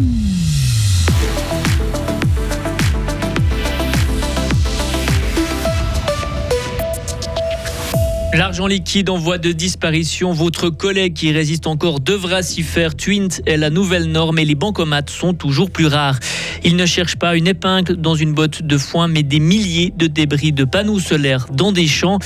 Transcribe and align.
Mm-hmm. 0.00 0.29
L'argent 8.40 8.66
liquide 8.66 9.10
en 9.10 9.18
voie 9.18 9.36
de 9.36 9.52
disparition. 9.52 10.32
Votre 10.32 10.70
collègue 10.70 11.12
qui 11.12 11.30
résiste 11.30 11.66
encore 11.66 12.00
devra 12.00 12.42
s'y 12.42 12.62
faire. 12.62 12.94
Twint 12.94 13.42
est 13.44 13.58
la 13.58 13.68
nouvelle 13.68 14.06
norme 14.06 14.38
et 14.38 14.46
les 14.46 14.54
bancomates 14.54 15.10
sont 15.10 15.34
toujours 15.34 15.70
plus 15.70 15.86
rares. 15.86 16.18
Il 16.64 16.74
ne 16.74 16.86
cherche 16.86 17.16
pas 17.16 17.36
une 17.36 17.46
épingle 17.46 17.96
dans 17.96 18.14
une 18.14 18.32
botte 18.32 18.62
de 18.62 18.78
foin, 18.78 19.08
mais 19.08 19.22
des 19.22 19.40
milliers 19.40 19.92
de 19.94 20.06
débris 20.06 20.52
de 20.52 20.64
panneaux 20.64 20.98
solaires 20.98 21.48
dans 21.52 21.70
des 21.70 21.86
champs 21.86 22.18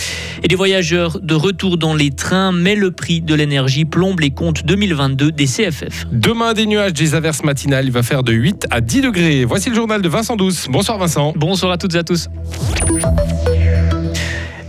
et 0.44 0.46
des 0.46 0.54
voyageurs 0.54 1.18
de 1.20 1.34
retour 1.34 1.78
dans 1.78 1.96
les 1.96 2.12
trains. 2.12 2.52
Mais 2.52 2.76
le 2.76 2.92
prix 2.92 3.20
de 3.20 3.34
l'énergie 3.34 3.84
plombe 3.84 4.20
les 4.20 4.30
comptes 4.30 4.64
2022 4.64 5.32
des 5.32 5.46
CFF. 5.46 6.06
Demain, 6.12 6.52
des 6.52 6.66
nuages, 6.66 6.92
des 6.92 7.16
averses 7.16 7.42
matinales. 7.42 7.86
Il 7.86 7.92
va 7.92 8.04
faire 8.04 8.22
de 8.22 8.32
8 8.32 8.68
à 8.70 8.80
10 8.80 9.00
degrés. 9.00 9.44
Voici 9.44 9.68
le 9.68 9.74
journal 9.74 10.00
de 10.00 10.08
Vincent 10.08 10.36
Douce. 10.36 10.68
Bonsoir 10.70 10.96
Vincent. 10.96 11.32
Bonsoir 11.34 11.72
à 11.72 11.76
toutes 11.76 11.96
et 11.96 11.98
à 11.98 12.04
tous. 12.04 12.28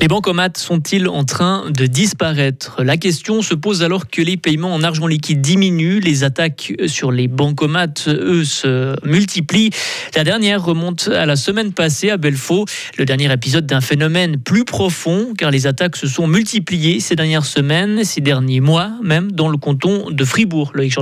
Les 0.02 0.09
bancomates 0.09 0.58
sont-ils 0.58 1.08
en 1.08 1.23
train 1.23 1.72
de 1.72 1.85
disparaître? 1.88 2.84
La 2.84 2.98
question 2.98 3.41
se 3.41 3.55
pose 3.55 3.81
alors 3.81 4.08
que 4.08 4.22
les 4.22 4.38
paiements 4.38 4.73
en 4.73 4.84
argent 4.84 5.08
liquide 5.08 5.41
diminuent, 5.41 5.99
les 5.99 6.23
attaques 6.23 6.73
sur 6.86 7.12
les 7.12 7.27
bancomates, 7.27 8.08
eux, 8.08 8.44
se 8.44 8.95
multiplient. 9.08 9.72
La 10.16 10.23
dernière 10.23 10.63
remonte 10.63 11.08
à 11.08 11.26
la 11.26 11.36
semaine 11.36 11.72
passée 11.72 12.12
à 12.12 12.17
Belfaux, 12.17 12.66
le 12.98 13.05
dernier 13.05 13.31
épisode 13.31 13.66
d'un 13.66 13.81
phénomène 13.81 14.38
plus 14.38 14.66
profond, 14.66 15.34
car 15.36 15.50
les 15.50 15.66
attaques 15.66 15.95
se 15.95 16.08
sont 16.08 16.27
multipliées 16.27 17.00
ces 17.00 17.16
dernières 17.16 17.45
semaines, 17.45 18.03
ces 18.03 18.22
derniers 18.22 18.59
mois, 18.59 18.91
même 19.02 19.31
dans 19.31 19.50
le 19.50 19.58
canton 19.58 20.12
de 20.12 20.25
Fribourg, 20.25 20.72
Loïc 20.75 20.94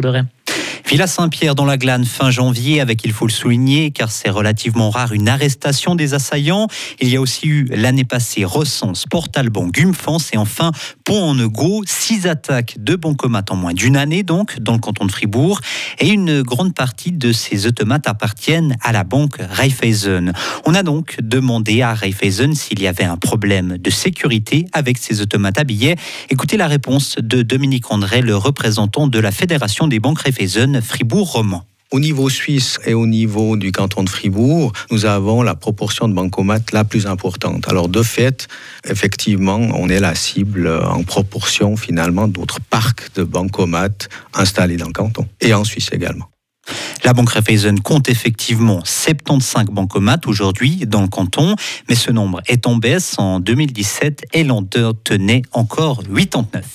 Jourdain. 0.94 1.04
Villa 1.04 1.08
Saint-Pierre 1.08 1.56
dans 1.56 1.66
la 1.66 1.78
Glane 1.78 2.06
fin 2.06 2.30
janvier, 2.30 2.80
avec, 2.80 3.04
il 3.04 3.14
faut 3.14 3.26
le 3.26 3.32
souligner, 3.32 3.90
car 3.90 4.12
c'est 4.12 4.30
relativement 4.30 4.92
rare, 4.92 5.12
une 5.12 5.28
arrestation 5.28 5.96
des 5.96 6.14
assaillants. 6.14 6.68
Il 7.02 7.10
y 7.10 7.16
a 7.16 7.22
aussi 7.22 7.48
eu 7.48 7.66
l'année 7.72 8.04
passée 8.04 8.46
Recense, 8.46 9.06
Port-Alban, 9.10 9.70
Gumfans 9.70 10.20
et 10.34 10.38
enfin 10.38 10.72
Pont-en-Ego. 11.04 11.82
Six 11.88 12.28
attaques 12.28 12.76
de 12.78 12.96
bancomates 12.96 13.50
en 13.50 13.56
moins 13.56 13.74
d'une 13.74 13.98
année, 13.98 14.22
donc, 14.22 14.60
dans 14.60 14.74
le 14.74 14.80
canton 14.80 15.06
de 15.06 15.12
Fribourg. 15.12 15.62
Et 15.98 16.10
une 16.10 16.44
grande 16.44 16.76
partie 16.76 17.12
de 17.12 17.32
ces 17.32 17.66
automates 17.66 18.08
appartiennent 18.08 18.76
à 18.84 18.92
la 18.92 19.04
banque 19.04 19.38
Raiffeisen. 19.40 20.32
On 20.66 20.76
a 20.76 20.84
donc 20.84 21.18
demandé 21.24 21.82
à 21.82 21.96
Raiffeisen 21.96 22.54
s'il 22.54 22.80
y 22.80 22.88
avait 22.88 23.04
un 23.04 23.18
problème 23.18 23.80
de 23.80 23.90
sécurité 23.90 24.68
avec 24.74 25.00
ces 25.00 25.22
automates 25.22 25.58
à 25.58 25.64
billets. 25.64 25.96
Écoutez 26.30 26.56
la 26.56 26.68
réponse 26.68 27.16
de 27.18 27.42
Dominique 27.42 27.92
André, 27.92 28.22
le 28.22 28.38
représentant 28.38 29.08
de 29.08 29.18
la 29.18 29.32
Fédération 29.32 29.88
des 29.88 30.00
banques 30.00 30.20
Raiffeisen 30.20 30.83
Fribourg-Roman. 30.84 31.66
Au 31.92 32.00
niveau 32.00 32.28
suisse 32.28 32.80
et 32.86 32.96
au 32.96 33.06
niveau 33.06 33.56
du 33.56 33.72
canton 33.72 34.04
de 34.04 34.10
Fribourg, 34.10 34.74
nous 34.90 35.06
avons 35.06 35.44
la 35.44 35.54
proportion 35.54 36.08
de 36.08 36.14
bancomates 36.16 36.72
la 36.72 36.84
plus 36.84 37.06
importante. 37.06 37.68
Alors 37.68 37.88
de 37.88 38.02
fait, 38.02 38.48
effectivement, 38.90 39.60
on 39.76 39.90
est 39.90 40.00
la 40.00 40.16
cible 40.16 40.68
en 40.68 41.04
proportion 41.04 41.78
finalement 41.78 42.28
d'autres 42.28 42.60
parcs 42.62 43.14
de 43.14 43.24
bancomates 43.24 44.10
installés 44.34 44.78
dans 44.78 44.88
le 44.88 44.94
canton 44.94 45.28
et 45.40 45.54
en 45.54 45.64
Suisse 45.64 45.90
également. 45.92 46.33
La 47.04 47.14
Banque 47.14 47.32
Raiffeisen 47.32 47.80
compte 47.82 48.08
effectivement 48.10 48.80
75 48.86 49.66
bancomates 49.66 50.26
aujourd'hui 50.28 50.86
dans 50.88 51.02
le 51.02 51.08
canton, 51.08 51.56
mais 51.90 51.96
ce 51.96 52.12
nombre 52.12 52.42
est 52.48 52.66
en 52.66 52.78
baisse. 52.78 53.16
En 53.18 53.40
2017, 53.40 54.26
et 54.34 54.44
l'on 54.44 54.64
tenait 54.64 55.42
encore 55.52 56.04
89. 56.04 56.66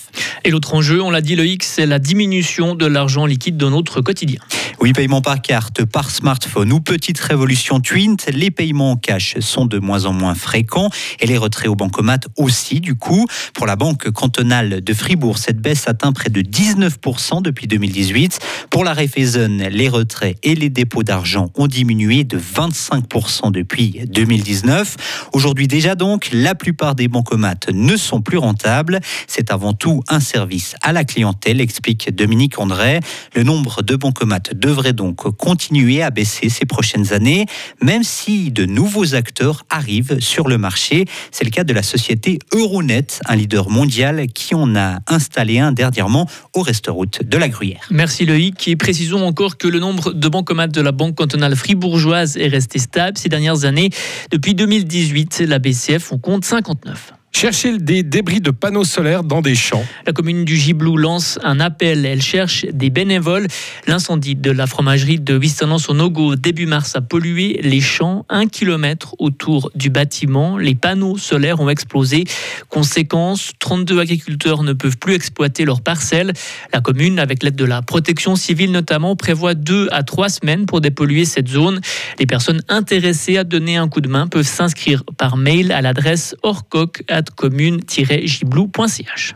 Et 0.44 0.50
l'autre 0.50 0.74
enjeu, 0.74 1.02
on 1.02 1.10
l'a 1.10 1.20
dit 1.20 1.34
Loïc, 1.34 1.64
c'est 1.64 1.86
la 1.86 1.98
diminution 1.98 2.74
de 2.74 2.86
l'argent 2.86 3.24
liquide 3.24 3.56
dans 3.56 3.70
notre 3.70 4.00
quotidien. 4.00 4.40
Oui, 4.80 4.92
paiement 4.92 5.20
par 5.20 5.42
carte, 5.42 5.84
par 5.84 6.08
smartphone 6.08 6.72
ou 6.72 6.78
petite 6.78 7.18
révolution 7.18 7.80
Twint, 7.80 8.16
les 8.32 8.52
paiements 8.52 8.92
en 8.92 8.96
cash 8.96 9.36
sont 9.40 9.66
de 9.66 9.80
moins 9.80 10.04
en 10.04 10.12
moins 10.12 10.36
fréquents 10.36 10.88
et 11.18 11.26
les 11.26 11.36
retraits 11.36 11.68
au 11.68 11.74
bancomat 11.74 12.20
aussi 12.36 12.78
du 12.78 12.94
coup. 12.94 13.26
Pour 13.54 13.66
la 13.66 13.74
banque 13.74 14.08
cantonale 14.12 14.80
de 14.80 14.94
Fribourg, 14.94 15.38
cette 15.38 15.58
baisse 15.60 15.88
atteint 15.88 16.12
près 16.12 16.30
de 16.30 16.42
19% 16.42 17.42
depuis 17.42 17.66
2018. 17.66 18.38
Pour 18.70 18.84
la 18.84 18.92
Raiffeisen, 18.92 19.68
les 19.68 19.88
retraits 19.88 20.38
et 20.44 20.54
les 20.54 20.70
dépôts 20.70 21.02
d'argent 21.02 21.50
ont 21.56 21.66
diminué 21.66 22.22
de 22.22 22.38
25% 22.38 23.50
depuis 23.50 24.02
2019. 24.06 25.28
Aujourd'hui 25.32 25.66
déjà 25.66 25.96
donc, 25.96 26.30
la 26.32 26.54
plupart 26.54 26.94
des 26.94 27.08
bancomates 27.08 27.68
ne 27.72 27.96
sont 27.96 28.20
plus 28.20 28.38
rentables. 28.38 29.00
C'est 29.26 29.50
avant 29.50 29.72
tout 29.72 30.04
un 30.06 30.20
service 30.20 30.76
à 30.82 30.92
la 30.92 31.02
clientèle, 31.02 31.60
explique 31.60 32.14
Dominique 32.14 32.60
André. 32.60 33.00
Le 33.34 33.42
nombre 33.42 33.82
de 33.82 33.96
bancomates 33.96 34.54
de 34.54 34.67
devrait 34.68 34.92
donc 34.92 35.34
continuer 35.38 36.02
à 36.02 36.10
baisser 36.10 36.50
ces 36.50 36.66
prochaines 36.66 37.14
années, 37.14 37.46
même 37.80 38.02
si 38.02 38.50
de 38.50 38.66
nouveaux 38.66 39.14
acteurs 39.14 39.64
arrivent 39.70 40.20
sur 40.20 40.46
le 40.46 40.58
marché. 40.58 41.06
C'est 41.30 41.44
le 41.44 41.50
cas 41.50 41.64
de 41.64 41.72
la 41.72 41.82
société 41.82 42.38
Euronet, 42.52 43.06
un 43.26 43.36
leader 43.36 43.70
mondial 43.70 44.26
qui 44.26 44.54
en 44.54 44.76
a 44.76 44.98
installé 45.06 45.58
un 45.58 45.72
dernièrement 45.72 46.28
au 46.54 46.60
restaurant 46.60 46.98
de 46.98 47.38
la 47.38 47.48
Gruyère. 47.48 47.86
Merci 47.90 48.26
Loïc. 48.26 48.68
Et 48.68 48.76
précisons 48.76 49.24
encore 49.24 49.56
que 49.56 49.68
le 49.68 49.78
nombre 49.78 50.12
de 50.12 50.28
bancomates 50.28 50.72
de 50.72 50.82
la 50.82 50.92
Banque 50.92 51.14
cantonale 51.14 51.56
fribourgeoise 51.56 52.36
est 52.36 52.48
resté 52.48 52.78
stable 52.78 53.16
ces 53.16 53.28
dernières 53.30 53.64
années. 53.64 53.88
Depuis 54.30 54.54
2018, 54.54 55.44
la 55.46 55.58
BCF 55.58 56.12
en 56.12 56.18
compte 56.18 56.44
59. 56.44 57.14
Chercher 57.38 57.78
des 57.78 58.02
débris 58.02 58.40
de 58.40 58.50
panneaux 58.50 58.82
solaires 58.82 59.22
dans 59.22 59.42
des 59.42 59.54
champs. 59.54 59.84
La 60.08 60.12
commune 60.12 60.44
du 60.44 60.56
Giblou 60.56 60.96
lance 60.96 61.38
un 61.44 61.60
appel. 61.60 62.04
Elle 62.04 62.20
cherche 62.20 62.66
des 62.72 62.90
bénévoles. 62.90 63.46
L'incendie 63.86 64.34
de 64.34 64.50
la 64.50 64.66
fromagerie 64.66 65.20
de 65.20 65.38
Wistonance 65.38 65.88
au 65.88 65.94
Nogo 65.94 66.34
début 66.34 66.66
mars 66.66 66.96
a 66.96 67.00
pollué 67.00 67.60
les 67.62 67.80
champs. 67.80 68.26
Un 68.28 68.48
kilomètre 68.48 69.14
autour 69.20 69.70
du 69.76 69.88
bâtiment. 69.88 70.58
Les 70.58 70.74
panneaux 70.74 71.16
solaires 71.16 71.60
ont 71.60 71.68
explosé. 71.68 72.24
Conséquence, 72.70 73.52
32 73.60 74.00
agriculteurs 74.00 74.64
ne 74.64 74.72
peuvent 74.72 74.98
plus 74.98 75.14
exploiter 75.14 75.64
leurs 75.64 75.80
parcelles. 75.82 76.32
La 76.72 76.80
commune, 76.80 77.20
avec 77.20 77.44
l'aide 77.44 77.54
de 77.54 77.64
la 77.64 77.82
protection 77.82 78.34
civile 78.34 78.72
notamment, 78.72 79.14
prévoit 79.14 79.54
deux 79.54 79.86
à 79.92 80.02
trois 80.02 80.28
semaines 80.28 80.66
pour 80.66 80.80
dépolluer 80.80 81.24
cette 81.24 81.46
zone. 81.46 81.80
Les 82.18 82.26
personnes 82.26 82.62
intéressées 82.68 83.36
à 83.36 83.44
donner 83.44 83.76
un 83.76 83.86
coup 83.86 84.00
de 84.00 84.08
main 84.08 84.26
peuvent 84.26 84.42
s'inscrire 84.42 85.04
par 85.16 85.36
mail 85.36 85.70
à 85.70 85.82
l'adresse 85.82 86.34
orcoc 86.42 87.04
commune-giblou.ch. 87.34 89.34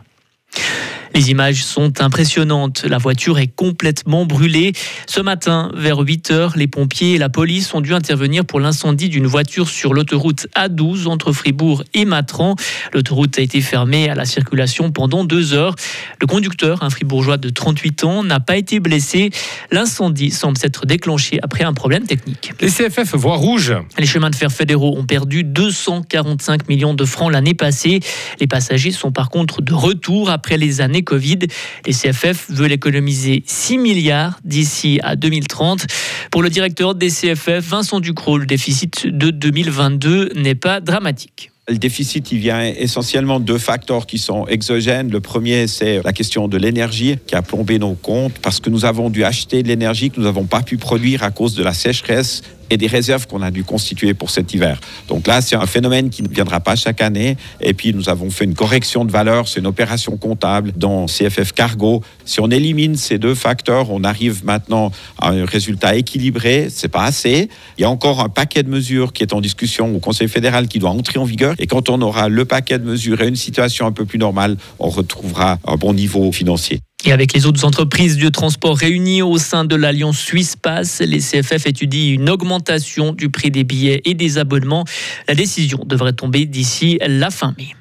Les 1.15 1.29
images 1.29 1.63
sont 1.63 2.01
impressionnantes. 2.01 2.85
La 2.89 2.97
voiture 2.97 3.37
est 3.37 3.47
complètement 3.47 4.25
brûlée. 4.25 4.73
Ce 5.05 5.21
matin, 5.21 5.71
vers 5.75 5.99
8 5.99 6.31
heures, 6.31 6.53
les 6.55 6.67
pompiers 6.67 7.13
et 7.13 7.17
la 7.19 7.29
police 7.29 7.71
ont 7.75 7.81
dû 7.81 7.93
intervenir 7.93 8.45
pour 8.45 8.59
l'incendie 8.59 9.09
d'une 9.09 9.27
voiture 9.27 9.69
sur 9.69 9.93
l'autoroute 9.93 10.47
A12 10.55 11.05
entre 11.07 11.31
Fribourg 11.31 11.83
et 11.93 12.05
Matran. 12.05 12.55
L'autoroute 12.93 13.37
a 13.37 13.43
été 13.43 13.61
fermée 13.61 14.09
à 14.09 14.15
la 14.15 14.25
circulation 14.25 14.91
pendant 14.91 15.23
deux 15.23 15.53
heures. 15.53 15.75
Le 16.19 16.25
conducteur, 16.25 16.81
un 16.81 16.89
fribourgeois 16.89 17.37
de 17.37 17.49
38 17.49 18.05
ans, 18.05 18.23
n'a 18.23 18.39
pas 18.39 18.57
été 18.57 18.79
blessé. 18.79 19.29
L'incendie 19.71 20.31
semble 20.31 20.57
s'être 20.57 20.87
déclenché 20.87 21.37
après 21.43 21.63
un 21.63 21.73
problème 21.73 22.07
technique. 22.07 22.53
Les 22.59 22.69
CFF 22.69 23.13
voient 23.13 23.37
rouge. 23.37 23.75
Les 23.99 24.07
chemins 24.07 24.31
de 24.31 24.35
fer 24.35 24.51
fédéraux 24.51 24.97
ont 24.97 25.05
perdu 25.05 25.43
245 25.43 26.67
millions 26.67 26.95
de 26.95 27.05
francs 27.05 27.31
l'année 27.31 27.53
passée. 27.53 27.99
Les 28.39 28.47
passagers 28.47 28.91
sont 28.91 29.11
par 29.11 29.29
contre 29.29 29.61
de 29.61 29.73
retour 29.73 30.31
après 30.31 30.57
les 30.57 30.81
années 30.81 31.02
Covid. 31.03 31.39
Les 31.85 31.93
CFF 31.93 32.49
veulent 32.49 32.71
économiser 32.71 33.43
6 33.45 33.77
milliards 33.77 34.39
d'ici 34.43 34.99
à 35.03 35.15
2030. 35.15 35.85
Pour 36.31 36.41
le 36.41 36.49
directeur 36.49 36.95
des 36.95 37.09
CFF, 37.09 37.59
Vincent 37.59 37.99
Ducrot, 37.99 38.37
le 38.37 38.45
déficit 38.45 39.07
de 39.07 39.29
2022 39.29 40.31
n'est 40.35 40.55
pas 40.55 40.79
dramatique. 40.79 41.51
Le 41.69 41.77
déficit, 41.77 42.29
il 42.33 42.39
vient 42.39 42.61
essentiellement 42.61 43.39
de 43.39 43.45
deux 43.45 43.57
facteurs 43.57 44.05
qui 44.05 44.17
sont 44.17 44.45
exogènes. 44.47 45.09
Le 45.09 45.21
premier, 45.21 45.67
c'est 45.67 46.01
la 46.03 46.11
question 46.11 46.49
de 46.49 46.57
l'énergie 46.57 47.15
qui 47.25 47.35
a 47.35 47.41
plombé 47.41 47.79
nos 47.79 47.93
comptes 47.93 48.33
parce 48.41 48.59
que 48.59 48.69
nous 48.69 48.83
avons 48.83 49.09
dû 49.09 49.23
acheter 49.23 49.63
de 49.63 49.69
l'énergie 49.69 50.09
que 50.09 50.19
nous 50.19 50.25
n'avons 50.25 50.43
pas 50.43 50.61
pu 50.61 50.75
produire 50.75 51.23
à 51.23 51.31
cause 51.31 51.55
de 51.55 51.63
la 51.63 51.73
sécheresse 51.73 52.41
et 52.69 52.77
des 52.77 52.87
réserves 52.87 53.27
qu'on 53.27 53.41
a 53.41 53.51
dû 53.51 53.63
constituer 53.63 54.13
pour 54.13 54.29
cet 54.29 54.53
hiver. 54.53 54.79
Donc 55.07 55.27
là, 55.27 55.41
c'est 55.41 55.55
un 55.55 55.65
phénomène 55.65 56.09
qui 56.09 56.23
ne 56.23 56.27
viendra 56.27 56.59
pas 56.59 56.75
chaque 56.75 57.01
année. 57.01 57.37
Et 57.61 57.73
puis, 57.73 57.93
nous 57.93 58.09
avons 58.09 58.29
fait 58.29 58.45
une 58.45 58.55
correction 58.55 59.05
de 59.05 59.11
valeur. 59.11 59.47
C'est 59.47 59.59
une 59.59 59.67
opération 59.67 60.17
comptable 60.17 60.71
dans 60.75 61.05
CFF 61.05 61.53
Cargo. 61.53 62.01
Si 62.25 62.39
on 62.39 62.49
élimine 62.49 62.95
ces 62.95 63.17
deux 63.17 63.35
facteurs, 63.35 63.91
on 63.91 64.03
arrive 64.03 64.45
maintenant 64.45 64.91
à 65.19 65.29
un 65.29 65.45
résultat 65.45 65.95
équilibré. 65.95 66.67
C'est 66.69 66.87
pas 66.87 67.03
assez. 67.03 67.49
Il 67.77 67.81
y 67.81 67.85
a 67.85 67.89
encore 67.89 68.21
un 68.21 68.29
paquet 68.29 68.63
de 68.63 68.69
mesures 68.69 69.13
qui 69.13 69.23
est 69.23 69.33
en 69.33 69.41
discussion 69.41 69.95
au 69.95 69.99
Conseil 69.99 70.27
fédéral 70.27 70.67
qui 70.67 70.79
doit 70.79 70.91
entrer 70.91 71.19
en 71.19 71.25
vigueur. 71.25 71.55
Et 71.59 71.67
quand 71.67 71.89
on 71.89 72.01
aura 72.01 72.29
le 72.29 72.45
paquet 72.45 72.79
de 72.79 72.85
mesures 72.85 73.21
et 73.21 73.27
une 73.27 73.35
situation 73.35 73.85
un 73.85 73.91
peu 73.91 74.05
plus 74.05 74.19
normale, 74.19 74.57
on 74.79 74.89
retrouvera 74.89 75.59
un 75.65 75.75
bon 75.75 75.93
niveau 75.93 76.31
financier. 76.31 76.79
Et 77.05 77.11
avec 77.11 77.33
les 77.33 77.45
autres 77.45 77.65
entreprises 77.65 78.17
de 78.17 78.29
transport 78.29 78.77
réunies 78.77 79.21
au 79.21 79.37
sein 79.37 79.65
de 79.65 79.75
l'Alliance 79.75 80.17
Suisse 80.17 80.55
Pass, 80.55 81.01
les 81.01 81.19
CFF 81.19 81.67
étudient 81.67 82.13
une 82.13 82.29
augmentation 82.29 83.11
du 83.11 83.29
prix 83.29 83.51
des 83.51 83.65
billets 83.65 84.01
et 84.05 84.13
des 84.13 84.37
abonnements. 84.37 84.85
La 85.27 85.35
décision 85.35 85.83
devrait 85.85 86.13
tomber 86.13 86.45
d'ici 86.45 86.99
la 87.05 87.29
fin 87.29 87.53
mai. 87.57 87.75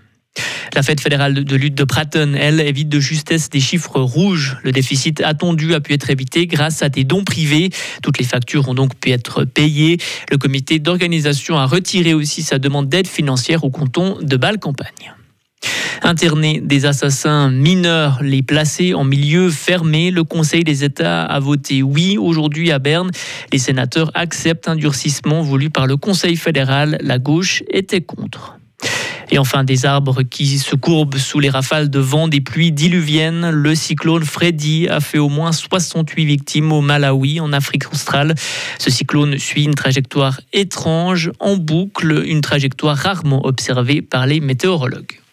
La 0.74 0.82
fête 0.82 1.00
fédérale 1.00 1.44
de 1.44 1.56
lutte 1.56 1.74
de 1.74 1.84
Pratton, 1.84 2.34
elle, 2.36 2.60
évite 2.60 2.88
de 2.88 2.98
justesse 2.98 3.50
des 3.50 3.60
chiffres 3.60 4.00
rouges. 4.00 4.56
Le 4.64 4.72
déficit 4.72 5.20
attendu 5.20 5.74
a 5.74 5.80
pu 5.80 5.92
être 5.92 6.10
évité 6.10 6.46
grâce 6.46 6.82
à 6.82 6.88
des 6.88 7.04
dons 7.04 7.22
privés. 7.22 7.70
Toutes 8.02 8.18
les 8.18 8.24
factures 8.24 8.68
ont 8.68 8.74
donc 8.74 8.96
pu 8.96 9.10
être 9.10 9.44
payées. 9.44 9.98
Le 10.30 10.38
comité 10.38 10.78
d'organisation 10.78 11.58
a 11.58 11.66
retiré 11.66 12.14
aussi 12.14 12.42
sa 12.42 12.58
demande 12.58 12.88
d'aide 12.88 13.06
financière 13.06 13.62
au 13.62 13.70
canton 13.70 14.16
de 14.20 14.36
Bâle-Campagne. 14.36 15.14
Interner 16.02 16.60
des 16.60 16.84
assassins 16.84 17.50
mineurs, 17.50 18.18
les 18.22 18.42
placer 18.42 18.92
en 18.92 19.04
milieu 19.04 19.50
fermé. 19.50 20.10
Le 20.10 20.24
Conseil 20.24 20.64
des 20.64 20.82
États 20.82 21.24
a 21.24 21.38
voté 21.38 21.82
oui 21.82 22.18
aujourd'hui 22.18 22.72
à 22.72 22.78
Berne. 22.78 23.10
Les 23.52 23.58
sénateurs 23.58 24.10
acceptent 24.14 24.68
un 24.68 24.76
durcissement 24.76 25.42
voulu 25.42 25.70
par 25.70 25.86
le 25.86 25.96
Conseil 25.96 26.36
fédéral. 26.36 26.98
La 27.00 27.18
gauche 27.18 27.62
était 27.70 28.00
contre. 28.00 28.56
Et 29.30 29.38
enfin, 29.38 29.64
des 29.64 29.86
arbres 29.86 30.22
qui 30.22 30.58
se 30.58 30.76
courbent 30.76 31.16
sous 31.16 31.40
les 31.40 31.48
rafales 31.48 31.88
de 31.88 31.98
vent 31.98 32.28
des 32.28 32.42
pluies 32.42 32.72
diluviennes. 32.72 33.48
Le 33.48 33.74
cyclone 33.74 34.24
Freddy 34.24 34.88
a 34.88 35.00
fait 35.00 35.16
au 35.16 35.30
moins 35.30 35.52
68 35.52 36.26
victimes 36.26 36.70
au 36.70 36.82
Malawi, 36.82 37.40
en 37.40 37.54
Afrique 37.54 37.90
australe. 37.90 38.34
Ce 38.78 38.90
cyclone 38.90 39.38
suit 39.38 39.64
une 39.64 39.74
trajectoire 39.74 40.40
étrange, 40.52 41.30
en 41.40 41.56
boucle, 41.56 42.24
une 42.26 42.42
trajectoire 42.42 42.96
rarement 42.96 43.46
observée 43.46 44.02
par 44.02 44.26
les 44.26 44.40
météorologues. 44.40 45.21